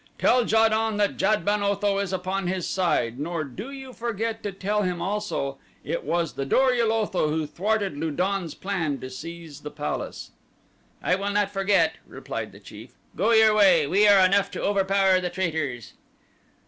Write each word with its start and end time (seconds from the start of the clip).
Tell 0.17 0.47
Ja 0.47 0.67
don 0.67 0.97
that 0.97 1.15
Jad 1.15 1.45
ben 1.45 1.61
Otho 1.61 1.99
is 1.99 2.11
upon 2.11 2.47
his 2.47 2.67
side, 2.67 3.19
nor 3.19 3.43
do 3.43 3.69
you 3.69 3.93
forget 3.93 4.41
to 4.41 4.51
tell 4.51 4.81
him 4.81 4.99
also 4.99 5.59
that 5.83 5.91
it 5.91 6.03
was 6.03 6.33
the 6.33 6.43
Dor 6.43 6.73
ul 6.73 6.91
Otho 6.91 7.29
who 7.29 7.45
thwarted 7.45 7.95
Lu 7.95 8.09
don's 8.09 8.55
plan 8.55 8.97
to 9.01 9.11
seize 9.11 9.59
the 9.61 9.69
palace." 9.69 10.31
"I 11.03 11.13
will 11.13 11.29
not 11.29 11.51
forget," 11.51 11.97
replied 12.07 12.51
the 12.51 12.59
chief. 12.59 12.95
"Go 13.15 13.31
your 13.31 13.53
way. 13.53 13.85
We 13.85 14.07
are 14.07 14.25
enough 14.25 14.49
to 14.49 14.63
overpower 14.63 15.19
the 15.21 15.29
traitors." 15.29 15.93